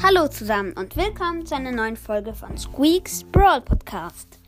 Hallo 0.00 0.28
zusammen 0.28 0.74
und 0.74 0.96
willkommen 0.96 1.44
zu 1.44 1.56
einer 1.56 1.72
neuen 1.72 1.96
Folge 1.96 2.32
von 2.32 2.56
Squeaks 2.56 3.24
Brawl 3.24 3.60
Podcast. 3.60 4.38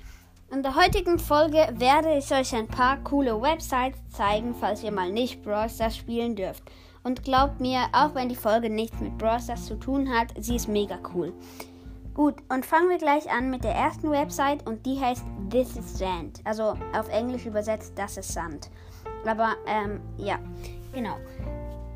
In 0.53 0.63
der 0.63 0.77
heutigen 0.77 1.19
Folge 1.19 1.69
werde 1.75 2.17
ich 2.17 2.33
euch 2.33 2.55
ein 2.55 2.69
paar 2.69 2.99
coole 3.03 3.43
Websites 3.43 3.99
zeigen, 4.11 4.55
falls 4.55 4.85
ihr 4.85 4.93
mal 4.93 5.11
nicht 5.11 5.43
Brawl 5.43 5.69
Stars 5.69 5.97
spielen 5.97 6.37
dürft. 6.37 6.63
Und 7.03 7.25
glaubt 7.25 7.59
mir, 7.59 7.81
auch 7.93 8.15
wenn 8.15 8.29
die 8.29 8.37
Folge 8.37 8.71
nichts 8.71 9.01
mit 9.01 9.19
Brawl 9.19 9.41
Stars 9.41 9.67
zu 9.67 9.75
tun 9.75 10.09
hat, 10.09 10.29
sie 10.39 10.55
ist 10.55 10.69
mega 10.69 11.01
cool. 11.15 11.33
Gut, 12.15 12.37
und 12.49 12.65
fangen 12.65 12.89
wir 12.89 12.99
gleich 12.99 13.29
an 13.29 13.51
mit 13.51 13.65
der 13.65 13.75
ersten 13.75 14.09
Website 14.13 14.65
und 14.69 14.87
die 14.87 15.01
heißt 15.01 15.25
This 15.51 15.77
is 15.77 15.99
Sand. 15.99 16.41
Also 16.45 16.77
auf 16.93 17.09
Englisch 17.09 17.45
übersetzt, 17.45 17.95
das 17.97 18.17
ist 18.17 18.33
Sand. 18.33 18.71
Aber 19.27 19.57
ähm, 19.67 20.01
ja, 20.17 20.39
genau. 20.93 21.17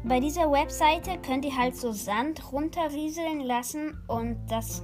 Bei 0.07 0.21
dieser 0.21 0.53
Webseite 0.53 1.17
könnt 1.27 1.47
ihr 1.47 1.57
halt 1.57 1.77
so 1.77 1.91
Sand 1.91 2.53
runterrieseln 2.53 3.41
lassen 3.41 3.99
und 4.07 4.37
das 4.51 4.83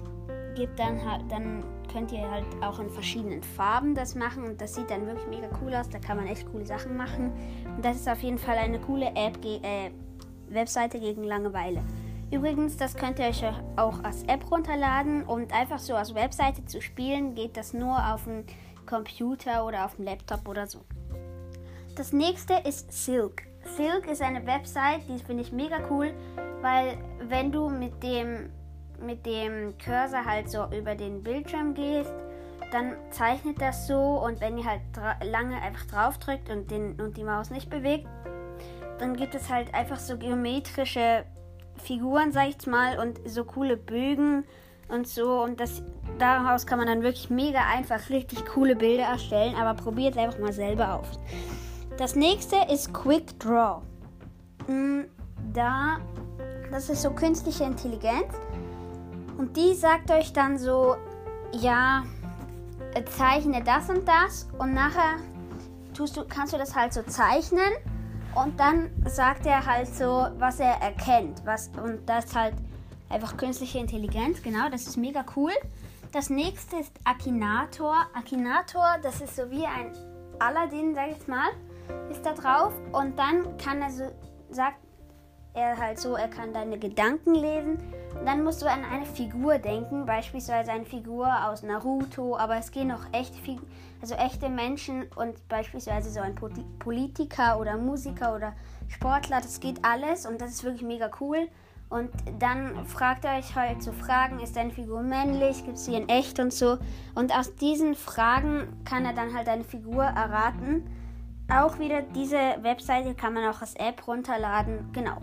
gibt 0.55 0.79
dann 0.79 1.05
halt, 1.05 1.31
dann 1.31 1.63
könnt 1.93 2.11
ihr 2.11 2.31
halt 2.31 2.47
auch 2.63 2.79
in 2.79 2.89
verschiedenen 2.89 3.43
Farben 3.43 3.95
das 3.95 4.15
machen 4.15 4.45
und 4.45 4.59
das 4.63 4.75
sieht 4.75 4.91
dann 4.91 5.07
wirklich 5.07 5.27
mega 5.27 5.51
cool 5.61 5.75
aus. 5.75 5.91
Da 5.91 5.99
kann 5.99 6.17
man 6.17 6.27
echt 6.27 6.51
coole 6.51 6.65
Sachen 6.65 6.97
machen. 6.97 7.33
Und 7.77 7.85
das 7.85 7.97
ist 7.97 8.09
auf 8.09 8.23
jeden 8.23 8.39
Fall 8.39 8.57
eine 8.57 8.81
coole 8.81 9.09
App, 9.15 9.45
äh, 9.45 9.91
Webseite 10.49 10.99
gegen 10.99 11.23
Langeweile. 11.25 11.83
Übrigens, 12.31 12.79
das 12.79 12.97
könnt 12.97 13.19
ihr 13.19 13.27
euch 13.27 13.45
auch 13.77 14.03
als 14.03 14.23
App 14.23 14.51
runterladen 14.51 15.25
und 15.25 15.53
einfach 15.53 15.81
so 15.81 15.97
als 15.97 16.15
Webseite 16.15 16.65
zu 16.65 16.81
spielen, 16.81 17.35
geht 17.35 17.59
das 17.59 17.75
nur 17.75 18.15
auf 18.15 18.25
dem 18.25 18.45
Computer 18.87 19.67
oder 19.67 19.85
auf 19.85 19.97
dem 19.97 20.07
Laptop 20.07 20.49
oder 20.49 20.67
so. 20.67 20.81
Das 21.95 22.15
nächste 22.15 22.55
ist 22.67 22.91
Silk. 22.91 23.50
Silk 23.77 24.07
ist 24.09 24.23
eine 24.23 24.47
Website, 24.47 25.03
die 25.09 25.19
finde 25.19 25.43
ich 25.43 25.53
mega 25.53 25.79
cool, 25.91 26.13
weil 26.61 26.99
wenn 27.21 27.53
du 27.53 27.69
mit 27.69 28.03
dem, 28.03 28.51
mit 29.01 29.25
dem 29.25 29.77
Cursor 29.79 30.25
halt 30.25 30.51
so 30.51 30.67
über 30.77 30.95
den 30.95 31.23
Bildschirm 31.23 31.75
gehst, 31.75 32.13
dann 32.73 32.97
zeichnet 33.11 33.61
das 33.61 33.87
so 33.87 34.25
und 34.25 34.41
wenn 34.41 34.59
ihr 34.59 34.65
halt 34.65 34.83
lange 35.25 35.61
einfach 35.61 35.87
drauf 35.87 36.19
drückt 36.19 36.51
und, 36.51 36.71
den, 36.71 37.01
und 37.01 37.17
die 37.17 37.25
Maus 37.25 37.51
nicht 37.51 37.69
bewegt, 37.71 38.07
dann 38.99 39.17
gibt 39.17 39.35
es 39.35 39.49
halt 39.49 39.75
einfach 39.75 39.99
so 39.99 40.19
geometrische 40.19 41.25
Figuren, 41.77 42.33
sag 42.33 42.49
ich 42.49 42.67
mal, 42.67 42.99
und 42.99 43.19
so 43.29 43.45
coole 43.45 43.77
Bögen 43.77 44.45
und 44.89 45.09
so. 45.09 45.43
Und 45.43 45.59
das, 45.59 45.83
daraus 46.19 46.67
kann 46.67 46.79
man 46.79 46.87
dann 46.87 47.03
wirklich 47.03 47.31
mega 47.31 47.61
einfach 47.67 48.11
richtig 48.11 48.45
coole 48.45 48.77
Bilder 48.77 49.05
erstellen, 49.05 49.55
aber 49.55 49.81
probiert 49.81 50.17
einfach 50.19 50.39
mal 50.39 50.53
selber 50.53 50.95
aus. 50.95 51.19
Das 51.97 52.15
nächste 52.15 52.57
ist 52.73 52.95
Quick 52.95 53.39
Draw. 53.39 53.83
Mm, 54.67 55.03
da, 55.53 55.99
das 56.71 56.89
ist 56.89 57.03
so 57.03 57.11
künstliche 57.11 57.65
Intelligenz. 57.65 58.33
Und 59.37 59.57
die 59.57 59.75
sagt 59.75 60.11
euch 60.11 60.33
dann 60.33 60.59
so, 60.59 60.97
ja, 61.53 62.05
zeichne 63.17 63.63
das 63.63 63.91
und 63.91 64.07
das. 64.07 64.49
Und 64.59 64.75
nachher 64.75 65.17
tust 65.95 66.17
du, 66.17 66.25
kannst 66.25 66.53
du 66.53 66.59
das 66.59 66.75
halt 66.75 66.93
so 66.93 67.03
zeichnen. 67.03 67.73
Und 68.35 68.59
dann 68.61 68.91
sagt 69.07 69.45
er 69.47 69.67
halt 69.67 69.89
so, 69.89 70.27
was 70.39 70.61
er 70.61 70.81
erkennt. 70.81 71.43
Was, 71.45 71.69
und 71.83 72.09
das 72.09 72.27
ist 72.27 72.37
halt 72.37 72.55
einfach 73.09 73.37
künstliche 73.37 73.79
Intelligenz. 73.79 74.43
Genau, 74.43 74.69
das 74.71 74.87
ist 74.87 74.97
mega 74.97 75.25
cool. 75.37 75.53
Das 76.13 76.31
nächste 76.31 76.77
ist 76.77 76.93
Akinator. 77.05 78.07
Akinator, 78.15 78.97
das 79.03 79.21
ist 79.21 79.37
so 79.37 79.51
wie 79.51 79.67
ein 79.67 79.93
Aladdin, 80.39 80.95
sag 80.95 81.09
ich 81.09 81.17
jetzt 81.17 81.29
mal 81.29 81.51
ist 82.11 82.25
da 82.25 82.33
drauf 82.35 82.73
und 82.93 83.19
dann 83.19 83.57
kann 83.57 83.83
er 83.83 83.91
so, 83.91 84.05
sagt 84.51 84.79
er 85.55 85.77
halt 85.77 85.99
so, 85.99 86.15
er 86.15 86.29
kann 86.29 86.53
deine 86.53 86.79
Gedanken 86.79 87.35
lesen. 87.35 87.79
Und 88.19 88.27
dann 88.27 88.45
musst 88.45 88.63
du 88.63 88.67
an 88.67 88.85
eine 88.85 89.07
Figur 89.07 89.59
denken, 89.59 90.07
beispielsweise 90.07 90.73
eine 90.73 90.85
Figur 90.85 91.29
aus 91.49 91.63
Naruto, 91.63 92.37
aber 92.37 92.57
es 92.57 92.71
gehen 92.71 92.93
auch 92.93 93.05
echte, 93.13 93.57
also 94.01 94.15
echte 94.15 94.49
Menschen 94.49 95.07
und 95.17 95.49
beispielsweise 95.49 96.11
so 96.11 96.21
ein 96.21 96.35
Politiker 96.79 97.59
oder 97.59 97.77
Musiker 97.77 98.35
oder 98.35 98.53
Sportler, 98.89 99.41
das 99.41 99.61
geht 99.61 99.85
alles 99.85 100.27
und 100.27 100.41
das 100.41 100.51
ist 100.51 100.65
wirklich 100.65 100.83
mega 100.83 101.11
cool. 101.21 101.49
Und 101.89 102.11
dann 102.39 102.87
fragt 102.87 103.25
er 103.25 103.39
euch 103.39 103.57
halt 103.57 103.83
so 103.83 103.91
Fragen, 103.91 104.39
ist 104.39 104.55
deine 104.55 104.71
Figur 104.71 105.03
männlich, 105.03 105.65
gibt 105.65 105.77
es 105.77 105.87
sie 105.87 105.97
in 105.97 106.09
echt 106.09 106.39
und 106.39 106.53
so. 106.53 106.79
Und 107.17 107.37
aus 107.37 107.57
diesen 107.57 107.97
Fragen 107.97 108.69
kann 108.85 109.05
er 109.05 109.13
dann 109.13 109.35
halt 109.35 109.49
deine 109.49 109.65
Figur 109.65 110.05
erraten 110.05 110.85
auch 111.51 111.79
wieder 111.79 112.03
diese 112.03 112.39
Webseite 112.63 113.15
kann 113.15 113.35
man 113.35 113.45
auch 113.49 113.61
als 113.61 113.75
App 113.75 114.07
runterladen. 114.07 114.91
Genau. 114.93 115.19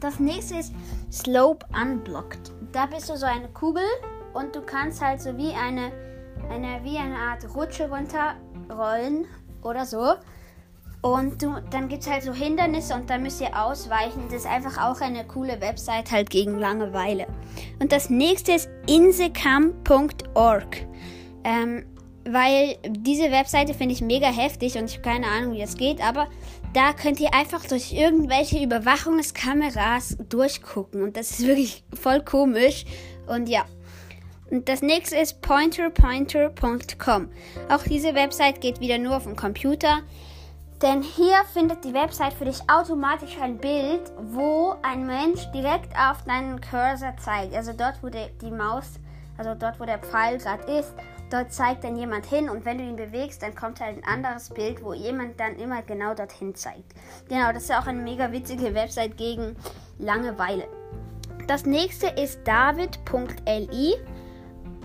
Das 0.00 0.20
nächste 0.20 0.56
ist 0.56 0.72
Slope 1.10 1.66
Unblocked. 1.74 2.52
Da 2.72 2.86
bist 2.86 3.08
du 3.08 3.16
so 3.16 3.26
eine 3.26 3.48
Kugel 3.48 3.82
und 4.34 4.54
du 4.54 4.62
kannst 4.62 5.02
halt 5.02 5.20
so 5.20 5.36
wie 5.36 5.52
eine, 5.52 5.90
eine, 6.50 6.84
wie 6.84 6.98
eine 6.98 7.16
Art 7.16 7.44
Rutsche 7.54 7.88
runterrollen 7.88 9.26
oder 9.62 9.84
so. 9.84 10.14
Und 11.00 11.42
du, 11.42 11.54
dann 11.70 11.88
gibt 11.88 12.02
es 12.02 12.10
halt 12.10 12.24
so 12.24 12.32
Hindernisse 12.32 12.94
und 12.94 13.08
dann 13.08 13.22
müsst 13.22 13.40
ihr 13.40 13.56
ausweichen. 13.56 14.24
Das 14.26 14.40
ist 14.40 14.46
einfach 14.46 14.78
auch 14.84 15.00
eine 15.00 15.24
coole 15.24 15.60
Website 15.60 16.10
halt 16.10 16.28
gegen 16.30 16.58
Langeweile. 16.58 17.26
Und 17.80 17.92
das 17.92 18.10
nächste 18.10 18.52
ist 18.52 18.68
insecam.org. 18.86 20.76
Ähm, 21.44 21.86
weil 22.24 22.76
diese 22.88 23.30
Webseite 23.30 23.74
finde 23.74 23.94
ich 23.94 24.00
mega 24.00 24.28
heftig 24.28 24.76
und 24.76 24.86
ich 24.86 24.98
habe 24.98 25.08
keine 25.08 25.26
Ahnung, 25.26 25.54
wie 25.54 25.60
das 25.60 25.76
geht, 25.76 26.02
aber 26.02 26.28
da 26.74 26.92
könnt 26.92 27.20
ihr 27.20 27.34
einfach 27.34 27.64
durch 27.66 27.92
irgendwelche 27.92 28.62
Überwachungskameras 28.62 30.18
durchgucken 30.28 31.02
und 31.02 31.16
das 31.16 31.30
ist 31.30 31.46
wirklich 31.46 31.84
voll 31.94 32.22
komisch 32.22 32.84
und 33.26 33.48
ja. 33.48 33.64
Und 34.50 34.68
das 34.68 34.80
nächste 34.80 35.16
ist 35.16 35.42
pointerpointer.com. 35.42 37.28
Auch 37.68 37.82
diese 37.84 38.14
Website 38.14 38.60
geht 38.60 38.80
wieder 38.80 38.98
nur 38.98 39.16
auf 39.16 39.24
dem 39.24 39.36
Computer. 39.36 40.00
Denn 40.80 41.02
hier 41.02 41.44
findet 41.52 41.84
die 41.84 41.92
Website 41.92 42.32
für 42.32 42.44
dich 42.44 42.60
automatisch 42.70 43.36
ein 43.42 43.58
Bild, 43.58 44.12
wo 44.16 44.76
ein 44.82 45.06
Mensch 45.06 45.44
direkt 45.52 45.92
auf 45.98 46.22
deinen 46.24 46.60
Cursor 46.60 47.14
zeigt. 47.18 47.54
Also 47.54 47.72
dort, 47.72 48.02
wo 48.02 48.08
die, 48.08 48.28
die 48.40 48.50
Maus, 48.50 49.00
also 49.36 49.54
dort, 49.54 49.80
wo 49.80 49.84
der 49.84 49.98
Pfeil 49.98 50.38
gerade 50.38 50.78
ist. 50.78 50.94
Dort 51.30 51.52
zeigt 51.52 51.84
dann 51.84 51.96
jemand 51.96 52.26
hin 52.26 52.48
und 52.48 52.64
wenn 52.64 52.78
du 52.78 52.84
ihn 52.84 52.96
bewegst, 52.96 53.42
dann 53.42 53.54
kommt 53.54 53.80
halt 53.80 53.98
ein 53.98 54.04
anderes 54.04 54.48
Bild, 54.48 54.82
wo 54.82 54.94
jemand 54.94 55.38
dann 55.38 55.56
immer 55.56 55.82
genau 55.82 56.14
dorthin 56.14 56.54
zeigt. 56.54 56.94
Genau, 57.28 57.52
das 57.52 57.64
ist 57.64 57.72
auch 57.72 57.86
eine 57.86 58.00
mega 58.00 58.32
witzige 58.32 58.74
Website 58.74 59.16
gegen 59.18 59.56
Langeweile. 59.98 60.66
Das 61.46 61.66
nächste 61.66 62.08
ist 62.08 62.40
david.li 62.46 63.94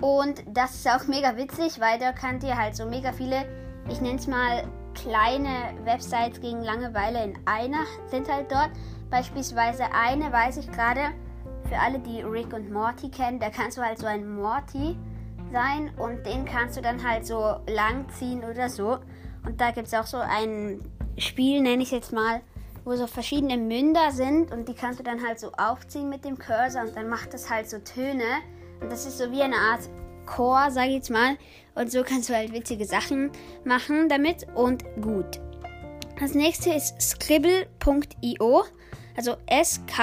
und 0.02 0.44
das 0.48 0.76
ist 0.76 0.88
auch 0.88 1.08
mega 1.08 1.38
witzig, 1.38 1.80
weil 1.80 1.98
da 1.98 2.12
könnt 2.12 2.44
ihr 2.44 2.58
halt 2.58 2.76
so 2.76 2.86
mega 2.86 3.14
viele, 3.14 3.46
ich 3.90 4.02
nenne 4.02 4.20
es 4.20 4.28
mal 4.28 4.64
kleine 4.94 5.74
Websites 5.86 6.42
gegen 6.42 6.62
Langeweile 6.62 7.24
in 7.24 7.40
einer 7.46 7.86
sind 8.08 8.30
halt 8.30 8.52
dort. 8.52 8.72
Beispielsweise 9.10 9.86
eine 9.94 10.32
weiß 10.32 10.58
ich 10.58 10.72
gerade, 10.72 11.12
für 11.70 11.80
alle, 11.80 12.00
die 12.00 12.22
Rick 12.22 12.54
und 12.54 12.72
Morty 12.72 13.10
kennen, 13.10 13.40
da 13.40 13.50
kannst 13.50 13.78
du 13.78 13.82
halt 13.82 13.98
so 13.98 14.06
ein 14.06 14.36
Morty 14.36 14.98
sein 15.54 15.92
und 15.98 16.26
den 16.26 16.44
kannst 16.44 16.76
du 16.76 16.82
dann 16.82 17.08
halt 17.08 17.26
so 17.26 17.56
lang 17.68 18.10
ziehen 18.10 18.44
oder 18.44 18.68
so. 18.68 19.00
Und 19.46 19.62
da 19.62 19.72
gibt 19.72 19.88
es 19.88 19.94
auch 19.94 20.06
so 20.06 20.18
ein 20.18 20.82
Spiel, 21.18 21.62
nenne 21.62 21.84
ich 21.84 21.92
jetzt 21.92 22.12
mal, 22.12 22.42
wo 22.84 22.96
so 22.96 23.08
verschiedene 23.08 23.56
Münder 23.56 24.12
sind 24.12 24.52
und 24.52 24.68
die 24.68 24.74
kannst 24.74 25.00
du 25.00 25.04
dann 25.04 25.26
halt 25.26 25.40
so 25.40 25.54
aufziehen 25.54 26.10
mit 26.10 26.26
dem 26.26 26.38
Cursor 26.38 26.82
und 26.82 26.98
dann 26.98 27.08
macht 27.08 27.34
das 27.34 27.50
halt 27.50 27.70
so 27.70 27.78
Töne. 27.80 28.42
Und 28.82 28.92
das 28.92 29.06
ist 29.06 29.18
so 29.20 29.32
wie 29.32 29.42
eine 29.42 29.56
Art 29.56 29.88
Chor, 30.26 30.70
sag 30.72 30.88
ich 30.88 30.96
jetzt 30.96 31.10
mal. 31.10 31.38
Und 31.76 31.90
so 31.92 32.04
kannst 32.04 32.28
du 32.30 32.36
halt 32.36 32.52
witzige 32.52 32.86
Sachen 32.86 33.32
machen 33.64 34.10
damit 34.10 34.46
und 34.56 34.84
gut. 35.02 35.40
Das 36.20 36.34
nächste 36.34 36.74
ist 36.74 37.02
scribble.io, 37.02 38.64
also 39.16 39.38
S-K-R-I-B-B-L 39.46 39.98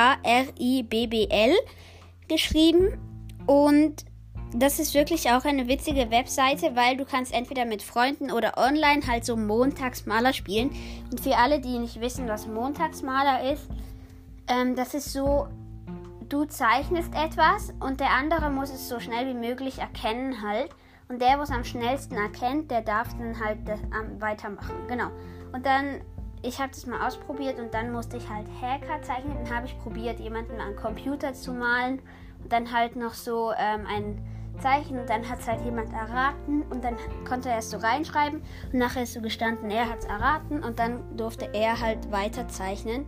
geschrieben. 2.29 2.99
Und 3.47 4.05
das 4.53 4.81
ist 4.81 4.95
wirklich 4.95 5.31
auch 5.31 5.45
eine 5.45 5.69
witzige 5.69 6.11
Webseite, 6.11 6.75
weil 6.75 6.97
du 6.97 7.05
kannst 7.05 7.33
entweder 7.33 7.65
mit 7.65 7.83
Freunden 7.83 8.33
oder 8.33 8.59
online 8.59 9.07
halt 9.07 9.25
so 9.25 9.37
Montagsmaler 9.37 10.33
spielen. 10.33 10.71
Und 11.11 11.21
für 11.21 11.37
alle, 11.37 11.61
die 11.61 11.79
nicht 11.79 12.01
wissen, 12.01 12.27
was 12.27 12.49
Montagsmaler 12.49 13.53
ist, 13.53 13.69
ähm, 14.49 14.75
das 14.75 14.95
ist 14.95 15.13
so, 15.13 15.47
du 16.29 16.45
zeichnest 16.47 17.13
etwas 17.15 17.73
und 17.79 18.01
der 18.01 18.11
andere 18.11 18.51
muss 18.51 18.71
es 18.71 18.89
so 18.89 18.99
schnell 18.99 19.29
wie 19.29 19.39
möglich 19.39 19.79
erkennen 19.79 20.43
halt. 20.43 20.71
Und 21.09 21.21
der, 21.21 21.39
wo 21.39 21.43
es 21.43 21.51
am 21.51 21.65
schnellsten 21.65 22.17
erkennt, 22.17 22.71
der 22.71 22.83
darf 22.83 23.09
dann 23.19 23.39
halt 23.39 23.59
das, 23.67 23.81
ähm, 23.81 24.21
weitermachen. 24.21 24.75
Genau. 24.89 25.11
Und 25.53 25.67
dann, 25.67 26.01
ich 26.43 26.61
habe 26.61 26.71
das 26.71 26.87
mal 26.87 27.07
ausprobiert 27.07 27.59
und 27.59 27.73
dann 27.73 27.93
musste 27.93 28.17
ich 28.17 28.29
halt 28.29 28.47
Hacker 28.61 29.03
zeichnen. 29.03 29.37
Dann 29.45 29.57
habe 29.57 29.67
ich 29.67 29.79
probiert, 29.79 30.19
jemanden 30.19 30.61
am 30.61 30.75
Computer 30.77 31.35
zu 31.35 31.53
malen 31.53 32.01
und 32.43 32.53
dann 32.53 32.73
halt 32.73 32.97
noch 32.97 33.15
so 33.15 33.53
ähm, 33.57 33.87
ein 33.89 34.25
Zeichen 34.61 34.99
und 34.99 35.09
dann 35.09 35.29
hat 35.29 35.41
es 35.41 35.49
halt 35.49 35.65
jemand 35.65 35.93
erraten 35.93 36.63
und 36.71 36.85
dann 36.85 36.97
konnte 37.29 37.49
er 37.49 37.59
es 37.59 37.71
so 37.71 37.79
reinschreiben 37.79 38.43
und 38.73 38.79
nachher 38.79 39.03
ist 39.03 39.15
so 39.15 39.21
gestanden, 39.21 39.71
er 39.71 39.89
hat 39.89 40.01
es 40.01 40.05
erraten 40.05 40.63
und 40.63 40.79
dann 40.79 41.17
durfte 41.17 41.49
er 41.53 41.81
halt 41.81 42.11
weiter 42.13 42.49
zeichnen. 42.49 43.07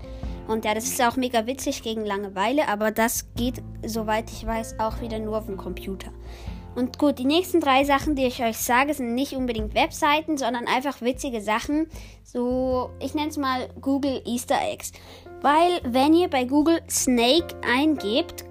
Und 0.48 0.64
ja, 0.64 0.74
das 0.74 0.84
ist 0.84 1.00
auch 1.02 1.16
mega 1.16 1.46
witzig 1.46 1.82
gegen 1.82 2.04
Langeweile, 2.04 2.68
aber 2.68 2.90
das 2.90 3.32
geht, 3.34 3.62
soweit 3.84 4.30
ich 4.30 4.46
weiß, 4.46 4.80
auch 4.80 5.00
wieder 5.00 5.18
nur 5.18 5.38
auf 5.38 5.46
dem 5.46 5.56
Computer. 5.56 6.10
Und 6.74 6.98
gut, 6.98 7.18
die 7.18 7.26
nächsten 7.26 7.60
drei 7.60 7.84
Sachen, 7.84 8.16
die 8.16 8.24
ich 8.24 8.42
euch 8.42 8.56
sage, 8.56 8.94
sind 8.94 9.14
nicht 9.14 9.34
unbedingt 9.34 9.74
Webseiten, 9.74 10.38
sondern 10.38 10.66
einfach 10.66 11.02
witzige 11.02 11.42
Sachen. 11.42 11.86
So, 12.24 12.90
ich 12.98 13.14
nenne 13.14 13.28
es 13.28 13.36
mal 13.36 13.68
Google 13.80 14.22
Easter 14.24 14.56
Eggs. 14.62 14.92
Weil, 15.42 15.80
wenn 15.84 16.14
ihr 16.14 16.28
bei 16.28 16.44
Google 16.44 16.80
Snake 16.88 17.54
eingebt, 17.62 18.44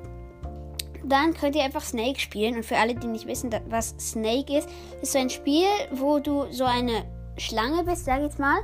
dann 1.03 1.33
könnt 1.33 1.56
ihr 1.56 1.63
einfach 1.63 1.83
Snake 1.83 2.19
spielen. 2.19 2.56
Und 2.56 2.65
für 2.65 2.77
alle, 2.77 2.95
die 2.95 3.07
nicht 3.07 3.27
wissen, 3.27 3.50
was 3.68 3.95
Snake 4.00 4.57
ist, 4.57 4.69
ist 5.01 5.13
so 5.13 5.19
ein 5.19 5.30
Spiel, 5.30 5.68
wo 5.92 6.19
du 6.19 6.51
so 6.51 6.65
eine 6.65 7.06
Schlange 7.38 7.83
bist, 7.83 8.06
sag 8.06 8.18
ich 8.18 8.25
jetzt 8.25 8.39
mal. 8.39 8.59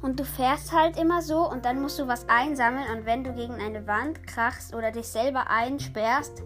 Und 0.00 0.20
du 0.20 0.24
fährst 0.24 0.72
halt 0.72 0.98
immer 0.98 1.22
so 1.22 1.50
und 1.50 1.64
dann 1.64 1.80
musst 1.80 1.98
du 1.98 2.06
was 2.06 2.28
einsammeln. 2.28 2.86
Und 2.96 3.06
wenn 3.06 3.24
du 3.24 3.32
gegen 3.32 3.54
eine 3.54 3.86
Wand 3.86 4.26
krachst 4.26 4.74
oder 4.74 4.92
dich 4.92 5.06
selber 5.06 5.50
einsperrst, 5.50 6.42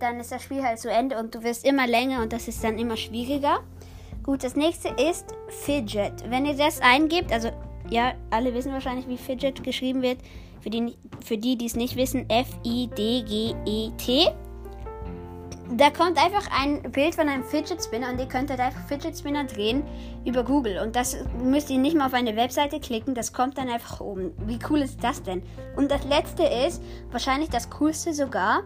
dann 0.00 0.20
ist 0.20 0.32
das 0.32 0.42
Spiel 0.42 0.62
halt 0.62 0.78
zu 0.78 0.90
Ende 0.90 1.18
und 1.18 1.34
du 1.34 1.42
wirst 1.42 1.64
immer 1.64 1.86
länger 1.86 2.22
und 2.22 2.32
das 2.32 2.48
ist 2.48 2.64
dann 2.64 2.78
immer 2.78 2.96
schwieriger. 2.96 3.60
Gut, 4.22 4.42
das 4.42 4.56
nächste 4.56 4.88
ist 4.88 5.26
Fidget. 5.48 6.30
Wenn 6.30 6.46
ihr 6.46 6.56
das 6.56 6.80
eingebt, 6.80 7.30
also 7.30 7.50
ja, 7.90 8.14
alle 8.30 8.54
wissen 8.54 8.72
wahrscheinlich, 8.72 9.06
wie 9.06 9.18
Fidget 9.18 9.62
geschrieben 9.62 10.02
wird. 10.02 10.18
Für 10.64 10.70
die, 10.70 10.96
für 11.22 11.36
die, 11.36 11.58
die 11.58 11.66
es 11.66 11.76
nicht 11.76 11.94
wissen, 11.94 12.24
F-I-D-G-E-T. 12.30 14.28
Da 15.76 15.90
kommt 15.90 16.16
einfach 16.16 16.48
ein 16.58 16.90
Bild 16.90 17.14
von 17.14 17.28
einem 17.28 17.44
Fidget 17.44 17.84
Spinner 17.84 18.08
und 18.08 18.18
ihr 18.18 18.24
könnt 18.24 18.48
halt 18.48 18.60
einfach 18.60 18.88
Fidget 18.88 19.14
Spinner 19.14 19.44
drehen 19.44 19.82
über 20.24 20.42
Google. 20.42 20.78
Und 20.78 20.96
das 20.96 21.18
müsst 21.38 21.68
ihr 21.68 21.76
nicht 21.76 21.94
mal 21.94 22.06
auf 22.06 22.14
eine 22.14 22.34
Webseite 22.34 22.80
klicken, 22.80 23.14
das 23.14 23.34
kommt 23.34 23.58
dann 23.58 23.68
einfach 23.68 24.00
oben. 24.00 24.32
Wie 24.46 24.58
cool 24.70 24.80
ist 24.80 25.04
das 25.04 25.22
denn? 25.22 25.42
Und 25.76 25.90
das 25.90 26.02
letzte 26.06 26.44
ist 26.44 26.82
wahrscheinlich 27.10 27.50
das 27.50 27.68
coolste 27.68 28.14
sogar. 28.14 28.62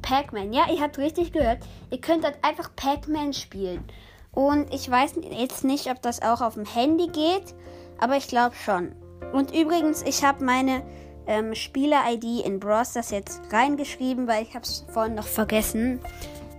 Pac-Man. 0.00 0.54
Ja, 0.54 0.62
ihr 0.72 0.80
habt 0.80 0.96
richtig 0.96 1.30
gehört. 1.32 1.58
Ihr 1.90 2.00
könnt 2.00 2.24
dort 2.24 2.38
einfach 2.40 2.74
Pac-Man 2.74 3.34
spielen. 3.34 3.84
Und 4.32 4.72
ich 4.72 4.90
weiß 4.90 5.16
jetzt 5.30 5.62
nicht, 5.62 5.90
ob 5.90 6.00
das 6.00 6.22
auch 6.22 6.40
auf 6.40 6.54
dem 6.54 6.64
Handy 6.64 7.08
geht, 7.08 7.54
aber 8.00 8.16
ich 8.16 8.28
glaube 8.28 8.54
schon. 8.54 8.92
Und 9.34 9.54
übrigens, 9.54 10.02
ich 10.02 10.24
habe 10.24 10.42
meine 10.42 10.82
ähm, 11.26 11.54
Spieler-ID 11.54 12.44
in 12.44 12.60
Bros. 12.60 12.92
das 12.92 13.10
jetzt 13.10 13.40
reingeschrieben, 13.52 14.26
weil 14.26 14.42
ich 14.42 14.54
habe 14.54 14.64
es 14.64 14.84
vorhin 14.92 15.14
noch 15.14 15.26
vergessen. 15.26 16.00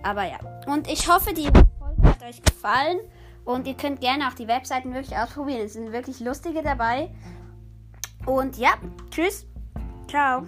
Aber 0.02 0.24
ja. 0.24 0.38
Und 0.66 0.90
ich 0.90 1.08
hoffe, 1.08 1.32
die 1.32 1.44
Folge 1.44 2.02
hat 2.02 2.22
euch 2.22 2.42
gefallen. 2.42 2.98
Und 3.44 3.68
ihr 3.68 3.74
könnt 3.74 4.00
gerne 4.00 4.26
auch 4.26 4.34
die 4.34 4.48
Webseiten 4.48 4.92
wirklich 4.92 5.16
ausprobieren. 5.16 5.66
Es 5.66 5.74
sind 5.74 5.92
wirklich 5.92 6.18
lustige 6.20 6.62
dabei. 6.62 7.10
Und 8.26 8.58
ja, 8.58 8.70
tschüss. 9.10 9.46
Ciao. 10.08 10.42